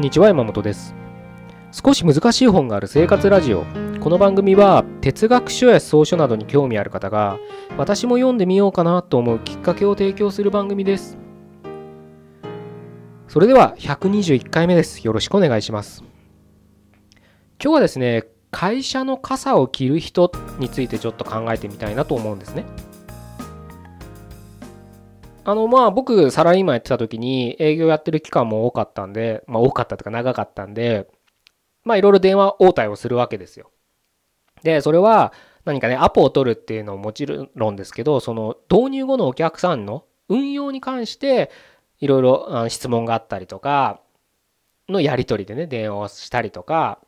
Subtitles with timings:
[0.00, 0.94] んにちは山本です。
[1.72, 3.66] 少し難しい本がある生活ラジオ。
[4.00, 7.38] この番組は哲学書や草書などに興味ある方が
[7.76, 11.18] 私も読んでみようかなと思うきっかけを提供する番組です。
[13.28, 15.06] それでは121回目です。
[15.06, 16.02] よろしくお願いします。
[17.62, 22.64] 今日はですね会社の傘を着る人についてちょっと考えてみたいなと思うんですね。
[25.50, 31.08] あのまあ僕サラリーマンやってた時に営業やってる期間も多かったんで、まあ多かったとか長かったんで、
[31.82, 33.72] まあいろいろ電話応対をするわけですよ。
[34.62, 35.32] で、それは
[35.64, 41.50] 何かね、アポを取るっていうのももちろんですけど、その導入後のお客さんの運用に関して
[41.98, 44.00] いろいろ質問があったりとか、
[44.88, 47.00] のやり取りでね、電話をしたりとか、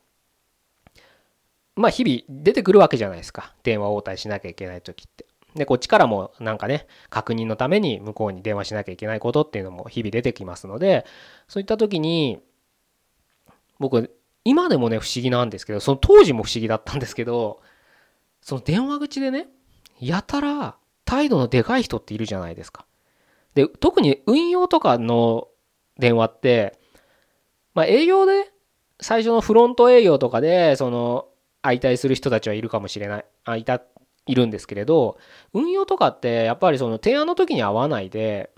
[1.75, 3.55] まあ日々出てくるわけじゃないですか。
[3.63, 5.25] 電話応対しなきゃいけない時って。
[5.55, 11.05] で、こっちからもなんかね、確認のために向こうに電話しなきゃいけないことっていうのも日々出てきますので、
[11.47, 12.39] そういった時に、
[13.79, 14.15] 僕、
[14.45, 17.61] 今でもね、不思議なんですけど、その当時も不思議だったんですけど、
[18.41, 19.47] その電話口でね、
[19.99, 22.85] やたら態度のでかい人っているじゃないですか。
[23.55, 25.47] で、特に運用とかの
[25.97, 26.77] 電話って、
[27.73, 28.51] まあ営業で、
[28.99, 31.27] 最初のフロント営業とかで、その、
[31.61, 33.81] 相対する人たちはいるかもしれない、あいた
[34.25, 35.17] いるんですけれど
[35.53, 38.51] 運用とかってやっぱりその提案の時に合わないで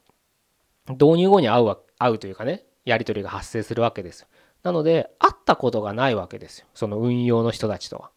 [0.89, 4.27] 導入後に会う会うというかねやり取りが発生するわけです
[4.63, 8.11] なので会ったことがないわけですよその運用の人たちとは。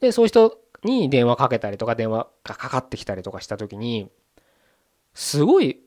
[0.00, 4.10] でそういう人に電話かけたりとか電話がかかってきたりとかした時に
[5.14, 5.80] すごい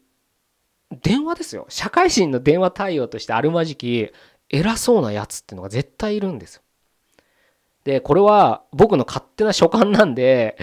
[1.02, 4.10] 電話ですよ社会人の電話対応としてあるまじき
[4.50, 6.62] 偉そうなやつっていうのが絶対いるんですよ。
[7.86, 10.58] で、これは僕の勝手な所感なんで、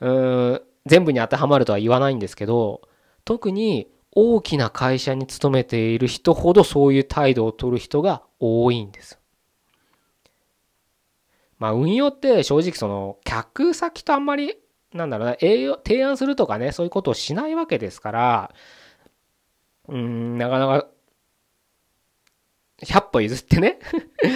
[0.00, 2.82] うん、全部に当てはまるとは言わないんですけど、
[3.24, 9.18] 特に大きな会社に勤めている人ほどそういう態度を取る人が多いんです。
[11.58, 14.58] まあ運用って正直その客先とあんまり
[14.92, 18.54] なんだろうな営業提案するとかねそういうことをしないわけですから
[19.88, 20.86] うんなかなか
[22.82, 23.78] 100歩譲ってね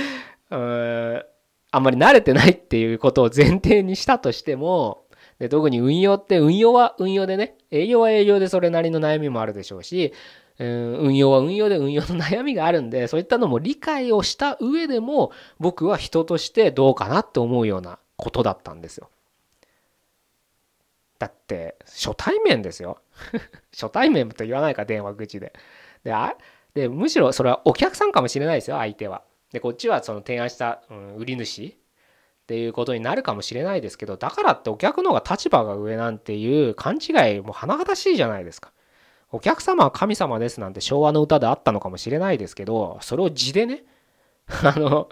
[0.50, 1.24] うん
[1.70, 5.04] あんまり慣れてないっていうことを前提にしたとしても、
[5.38, 10.12] で特に運用って運用は運用でね、営業は営業でそれなりの悩みもあるでしょうし、
[10.58, 19.08] うん、運用は運用で運用の悩みがあるんで、そういったのも理解をした上でも、僕は人としてどうかなって思うようなことだったんですよ。
[21.18, 22.98] だって、初対面ですよ。
[23.72, 25.54] 初対面と言わないか、電話口で。
[26.04, 26.36] で、あ
[26.74, 29.22] でむしろそれはお客さんかもしれないですよ、相手は。
[29.52, 31.72] でこっちはその提案した、うん、売り主っ
[32.46, 38.72] ていうことになるかもしれないですけどだからってお客の方が立場が上なんていう勘違いも甚だしいじゃないですか。
[39.32, 43.84] お客様は神様ですなんて昭和の歌であったのかもしれないですけどそれを字でね
[44.64, 45.08] あの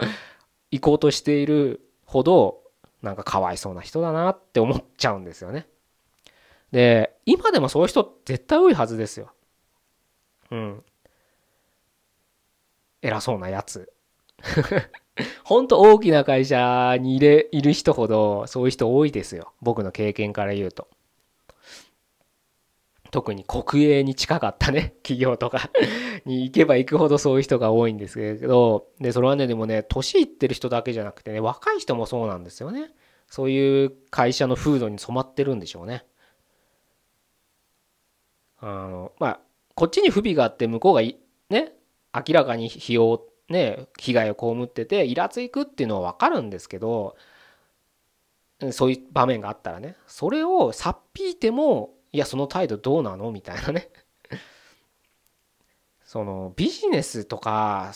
[0.73, 2.65] 行こうとしているほど
[3.01, 5.69] なんかかわいそうな人だなって思っちゃうんですよね。
[6.73, 9.31] で今でもそういう人絶対多いはずですよ。
[10.51, 10.85] うん。
[13.01, 13.93] 偉そうなやつ
[15.45, 19.53] 本当大きな会社にいれいる人ほどそういう人多いですよ。
[19.61, 20.89] 僕の経験から言うと。
[23.11, 24.95] 特に国営に近かったね。
[25.03, 25.71] 企業とか。
[26.25, 28.89] に行けば行くほどそういう人が多いんですけど。
[29.01, 32.91] でそれはねでもね年いってる人だけじゃなくてね若い人もそうなんですよね。
[33.27, 36.05] そういう会社の風土に染まってるんでしょうね。
[38.61, 39.41] あのまあ
[39.75, 41.73] こっちに不備があって向こうがね
[42.15, 47.17] 明らかに費用ね被害を被っててイラついくっていうのは分かるんですけど
[48.73, 53.91] そういう場面があったらねそれをさっぴいてもいやその態度どうなのみたいなね
[56.05, 57.93] そのビジネスとか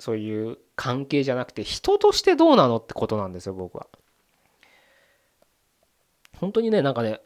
[0.00, 3.86] そういう関係じゃなくて人としてどうなのってことなんですよ僕は。
[6.36, 7.20] 本当にねなんかね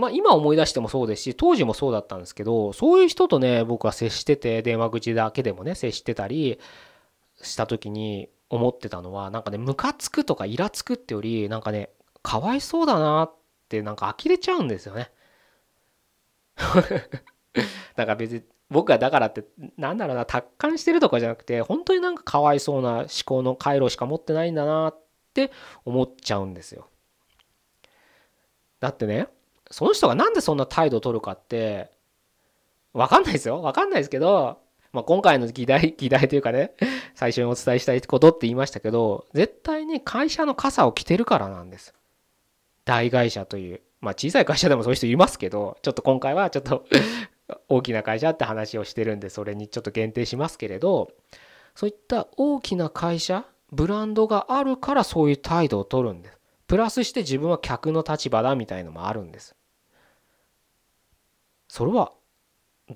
[0.00, 6.58] まあ今思い出してもそうですし、当時もそうだったんですけど、そういう人とね、僕は接してて、電話口だけでもね、接してたり
[7.42, 11.90] した時に思ってたのは、なんかね、ムカつくとかイラつくってより、なんかね、
[12.22, 13.34] かわいそうだなっ
[13.68, 15.10] てなんか呆れちゃうんですよね。
[17.96, 19.44] だから別に僕はだからって
[19.76, 24.98] なんだろうな達観してるとかじゃなくて本当になんかかわいそうな思考の回路しか持ってないんだなっ
[25.34, 25.50] て
[25.84, 26.88] 思っちゃうんですよ。
[28.78, 29.28] だってね
[29.70, 31.90] その人がなんでそんな態度を取るかって
[32.92, 33.62] 分かんないですよ。
[33.62, 34.58] 分かんないですけど、
[34.92, 36.74] まあ、今回の議題 議題というかね
[37.14, 41.94] 最初にお伝えしたいことって言いましたけど絶対に会社の傘を着てるからなんです。
[42.84, 43.80] 大会社という。
[44.00, 46.86] まあ小さい会社でもそういう人いますけどちょっと今回はちょっと
[47.68, 51.10] 大きな会社って話をしてるんでそれにちょっと限定しますけれど
[51.74, 56.40] そういった大きな会社ブランドがあるからそういう態度を取るんです。
[56.66, 59.56] プラスして自分は客の立場だみたいのもあるんです。
[61.72, 62.12] それは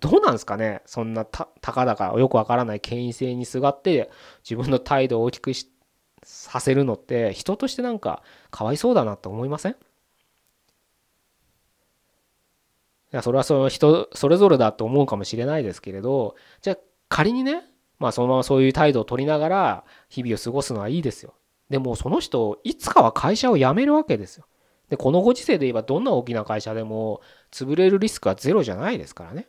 [0.00, 0.82] どうなんですかね？
[0.84, 4.10] そんなたかだかよくわからない権威性にすがって
[4.42, 5.52] 自分の態度を大きく
[6.24, 9.72] させるのって人としてなんかかわいそうだなと思いません？
[9.72, 9.76] い
[13.12, 16.76] やそれはその人それぞれだと思うかもしれないですけれどじゃあ
[17.08, 17.62] 仮にね
[18.00, 21.34] まあそのままそういう態度を取りながら日々を過ごすのはいいですよ。
[21.70, 24.46] でもその人いつかは会社を辞めるわけですよ。
[24.94, 27.20] でこのご時世で言えばどんな大きな会社でも
[27.50, 29.48] 潰れるリスクはゼロじゃないですからね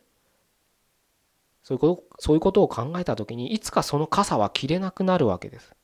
[1.66, 5.74] そういうこと、そういうことを考えた時に、いつかその傘は切れなくなるわけです。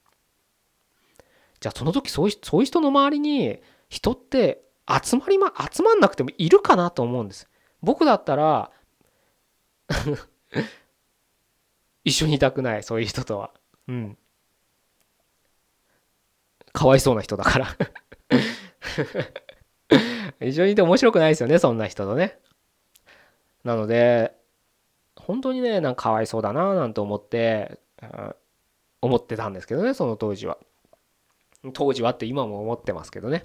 [1.59, 7.49] じゃあその時そういうそういう人の周りに人って集まりま、集まんなくてもいるかなと思うんです。
[7.83, 8.71] 僕だったら
[12.05, 13.51] 一緒にいたくない、そういう人とは。
[13.89, 14.17] うん。
[16.73, 17.77] かわいそうな人だから
[20.41, 22.39] 一緒にいて面白くないですよね、そんな人とね。
[23.65, 24.35] なので、
[25.17, 27.79] 本当にねなんかかわいそうだななんて思って
[29.01, 30.59] 思ってたんですけどねその当時は。
[31.75, 33.45] 当時はって今も思ってますけどね。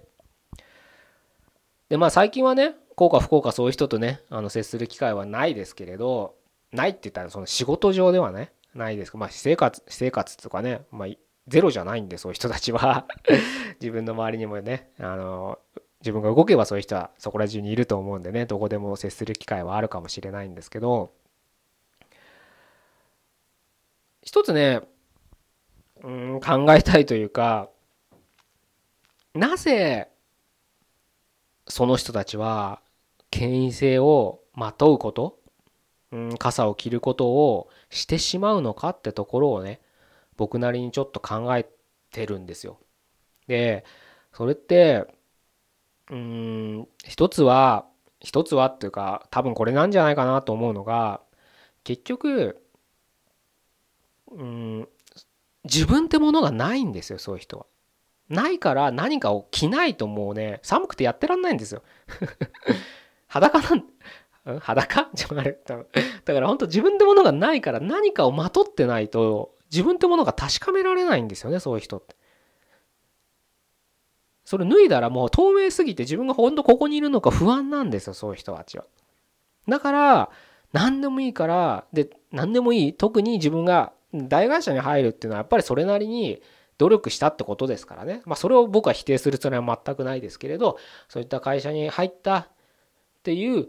[1.89, 6.36] でまあ最近はね幸か不幸かそういう人とねあの接する機会はないですけれど
[6.72, 11.10] ないって言ったらその仕事上ではねないですまあ私生活私生活とかねまあ
[11.48, 13.06] ゼロじゃないんでそういう人たちは。
[13.80, 15.60] 自分の周りにもねあの
[16.01, 21.11] 自分が動けばそういう人はそこら中にいると思うんでねどこでも接する機会はあるかもしれないんですけど
[24.27, 24.81] 一つね、
[26.03, 27.69] うん、考えたいというか、
[29.33, 30.09] なぜ、
[31.65, 32.81] その人たちは、
[33.31, 35.39] 権威性をまとうこと、
[36.11, 39.79] うん、傘を着ることをしてしまうのかってところをね、
[40.35, 41.65] 僕なりにちょっと考え
[42.11, 42.79] てるんですよ。
[43.47, 43.85] で、
[44.33, 45.07] それって、
[46.09, 47.86] うん、一つは、
[48.19, 51.21] 一つはっていうか、多分これなんじゃないかなと思うのが、
[51.83, 52.62] 結局、
[54.31, 54.88] うん
[55.63, 57.65] 自分ってものがないんですよそういう人は。
[58.30, 61.83] ないから何かを着ないともうね寒くてやってらんないんですよ。
[63.27, 65.10] 裸なん裸？
[65.15, 72.15] ちょあれだから本当自分ってものがないから何かをまとってないと自分ってものが確かめられないんですよねそういう人って。
[74.47, 78.85] それ脱いだらもう透明すぎて自分が本当ここにいるのか不安なんですよそういう人たちは。
[79.67, 80.29] だから
[80.71, 86.41] 何でもいいからで何でもいい特に自分が大会社に入るっていうのはやっぱりそれなりに
[86.77, 88.21] 努力したってことですからね。
[88.23, 90.77] まあそれを僕は否定するつもりは全くないですけれど、
[91.09, 92.47] そういった会社に入ったっ
[93.23, 93.67] ていう、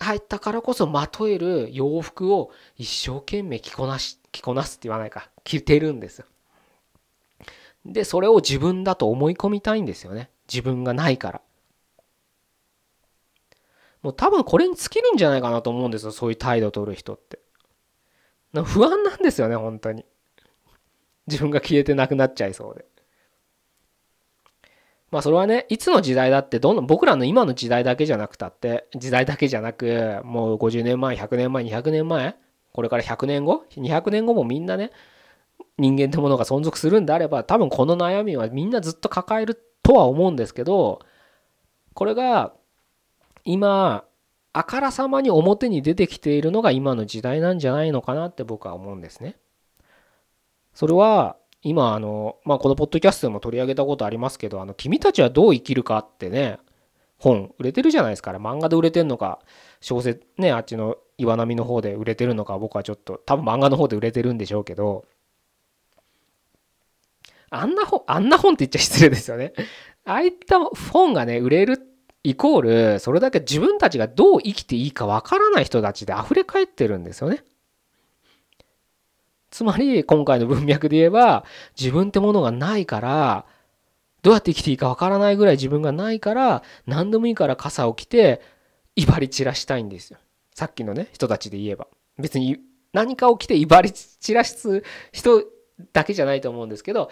[0.00, 6.26] 入ったからこそまとえる洋服を一生懸命着こなし、着こなすって言わないか、着てるんですよ。
[7.92, 10.30] で、それを自分だと思い込みたいんですよね。
[10.52, 11.40] 自分がないから。
[14.02, 16.12] もう多分これに尽きるんじゃないかなと思うんですよ。
[16.12, 17.40] そういう態度を取る人って。
[18.64, 20.04] 不安なんですよね本当に
[21.26, 22.84] 自分が消えてなくなっちゃいそうで
[25.10, 32.36] まあそれはねいつの時代だってどんどん僕らの今の時代だけじゃなくたって時代だけじゃなくもう50年前100年前200年前
[32.72, 34.90] これから100年後200年後もみんなね
[35.78, 41.00] 人間ってものが存続するんであれば多分この悩みはみんなずっと抱えるとは思うんですけど
[41.94, 42.54] これが
[43.44, 44.04] 今
[44.52, 49.36] あからさまに表に出てきているのが今の時代なんじゃないのかなって僕は思うんですね。
[50.72, 56.58] それは今あの、まあ、このポッドキャストでも取り上げたことありますけど「あの君たちはどう生きるか」ってね
[57.18, 59.40] 本売れてるじゃないですか漫画で売れてるのか
[59.80, 65.06] 小説ねあっちの岩波の方で売れてるのか僕はちょっと多分漫画の方で売れてるんでしょうけど
[67.50, 69.52] あんな本あんな本って言っちゃ失礼ですよね
[70.04, 70.58] ああいった
[70.92, 71.80] 本がね売れる
[72.22, 77.44] イコールそれだけ自分たちがどう生きていいかわからない人たちで溢れ返ってるんですよね。
[79.50, 81.44] つまり今回の文脈で言えば
[81.78, 83.46] 自分ってものがないから
[84.22, 88.42] どうやって生きていいかわからないぐらい自分がないから何でもいいから傘を着て
[88.96, 90.18] 威張り散らしたいんですよ。
[90.52, 91.86] さっきのね人たちで言えば。
[92.18, 92.58] 別に
[92.92, 95.44] 何かを着て威張り散らす人
[95.92, 97.10] だけじゃないと思うんですけど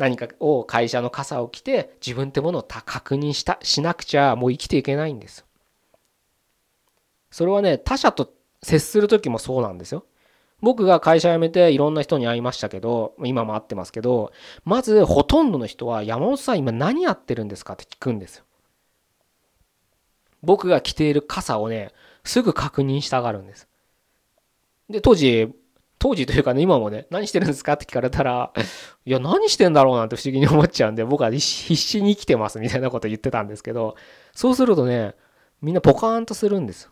[0.00, 5.44] 何かを会社の傘を着て自分ってものを確認したしなくちゃもう生きていけないんです
[7.30, 10.04] それはね他者と接する時もそうなんですよ。
[10.62, 14.30] 僕が会社辞めていろんな人に会いましたけど今も会ってますけど
[14.64, 18.44] まずほとんどの人は山本さん今何やってるんですかって聞くんですよ。
[20.42, 21.92] 僕が着ている傘をね
[22.24, 23.70] すぐ確認したがるんです。
[24.90, 25.48] で、当時、
[26.00, 28.52] 当時というかね、今もね、何してるんですかって聞かれたら、
[29.04, 33.96] いや、何してんだろうなんて不思議に思っちゃうんで、僕は必死に生きてますみたいなこと言ってたんですけど、
[34.34, 35.14] そうするとね、
[35.60, 36.90] みんなポカーンとするんです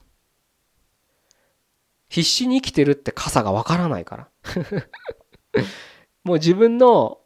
[2.10, 4.28] 必死に生きてるって傘がわからないから。
[6.22, 7.20] もう自分の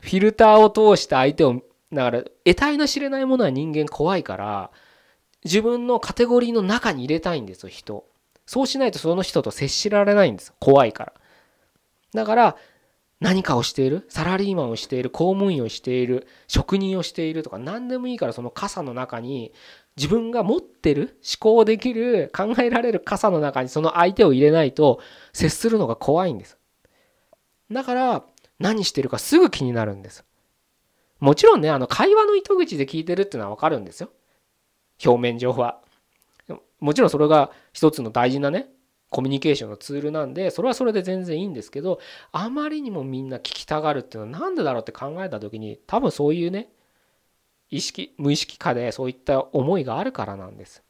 [0.00, 4.70] フィルターを通して相手をだから得体の知れないものは人間怖いから
[5.44, 8.06] 自分のカテゴリーの中に入れたいんですよ人
[8.46, 10.52] そうしないとその人と接しられないんです。
[10.58, 11.12] 怖いから。
[12.14, 12.56] だから
[13.20, 19.52] 何かをしているサラリーマンをしている公務員をしている職人をしているとか何でもいいからその傘の中に
[19.96, 25.00] 自分が持ってる思考できる考えられる傘の中にその相手を入れないと
[25.32, 26.58] 接するのが怖いんです。
[27.70, 28.24] だから
[28.58, 30.24] 何してるかすぐ気になるんです。
[31.20, 34.10] もちろんねあの会話の糸口で聞いてるっていうのは分かるんですよ。
[35.04, 35.78] 表面上は。
[36.82, 38.68] もちろんそれが一つの大事なね
[39.08, 42.00] コミュニケーションのツールなんでそれはそれで全然いいんですけど
[42.32, 46.70] あまりにもみんな聞きたがるっていうのは何でだろうって考えた時に多分そういうね
[47.70, 50.82] 意識無意識化でそういった思いがあるからなんです。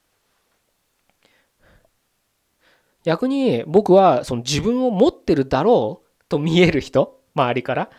[3.05, 7.91] 逆に僕はその自分を持ってるだろうと見える人周りから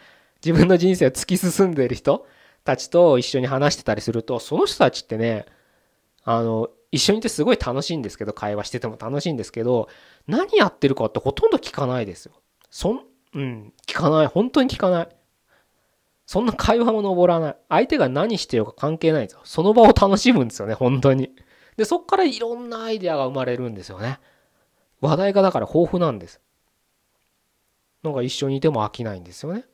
[0.43, 2.25] 自分の人生を突き進んでる人
[2.63, 5.45] たちと一緒に話してたりするとその人たちってね
[6.23, 9.89] あの一緒にいてすごい楽しいんですけど会話してても楽しいんですけど
[10.27, 12.33] 何やってるかってほとんど聞かないですよ
[12.69, 13.01] そん
[13.33, 15.09] うん聞かない本当に聞かない
[16.25, 17.55] そんな会話も登らない。
[17.69, 19.41] 相手が何してるか関係ないんですよ。
[19.43, 21.31] その場を楽しむんですよね、本当に。
[21.75, 24.19] で、そっからいろんなアイデアが生まれるんですよね。
[25.01, 26.39] 話題がだから豊富なんです。
[28.03, 29.65] なんか一緒にいても飽きないんですよね。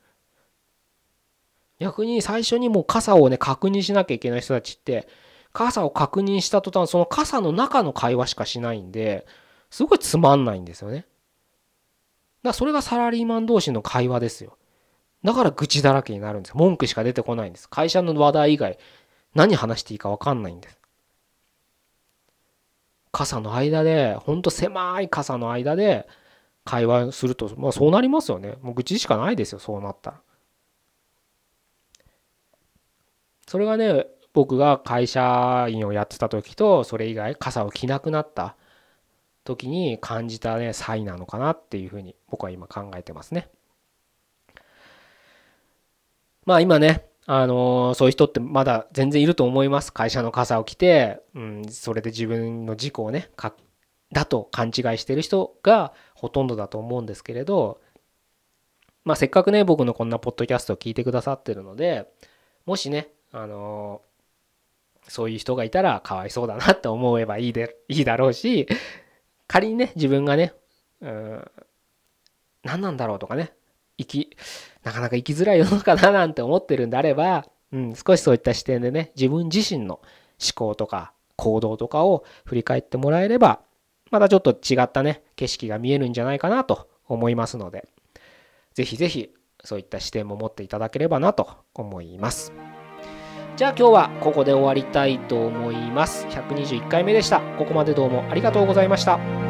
[1.80, 5.08] 逆に最初にもう傘をね、確認しなきゃいけない人たちって、
[5.52, 9.26] 傘を確認した途端、その傘の中の会話しかしないんで、
[9.70, 10.98] すごいつまんないんですよね。
[10.98, 11.08] だか
[12.44, 14.58] らそれがサラリーマン同士の会話ですよ。
[15.24, 16.56] だから愚痴だらけになるんです。
[16.56, 17.70] 文句しか出てこないんです。
[17.70, 18.78] 会社の話題以外、
[19.36, 20.80] 何話していいか分かんないんです。
[23.12, 26.08] 傘の間で、ほんと狭い傘の間で
[26.64, 28.58] 会話すると、まあそうなりますよね。
[28.62, 30.22] もう愚痴しかないですよ、そうなったら。
[33.48, 38.56] それがね、僕が会社員をやってた時と、それ以外傘を着なくなった
[39.44, 43.50] 時に感じたね、差異なのかなっていうふうに僕は今考えてますね。
[46.46, 49.94] まあ今ね、あの、そういう人ってまだ全然いると思います。
[49.94, 53.54] 会社の傘を着て、うん、それで自分の事故をね、か
[54.12, 57.82] だと勘違いしてる人がほとんどだと思うんですけれど、
[59.04, 62.12] まあせっかくね、僕のこんなポッドキャストを聞いてくださってるので、
[62.66, 64.02] もしね、あの、
[65.10, 68.68] そういう人がいたらかわいそうだなって思えばいいで、 いいだろうし、
[69.48, 70.54] 仮にね、自分がね、
[71.02, 71.52] うん、
[72.64, 73.54] 何なんだろうとかね、
[73.98, 74.38] 生き、
[74.84, 83.62] なかなか生きづらい世の中だなんて思ってるんであれば、うん、少しそういった視点でね、自分自身の思考とか行動とかを振り返ってもらえれば、
[84.12, 87.88] またちょっと違ったね、景色が見えるんじゃないかなと思いますので、
[88.74, 92.54] ぜひぜひそういった視点も持っていただければなと思います。
[93.60, 96.26] じゃあ今日はここで終わりたいと思います。
[96.28, 97.42] 121回目でした。
[97.58, 99.49] ここまでどうもありがとうございました。